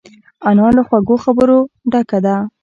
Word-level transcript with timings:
انا 0.47 0.67
له 0.75 0.81
خوږو 0.87 1.15
خبرو 1.23 1.59
ډکه 1.91 2.19
ده 2.25 2.35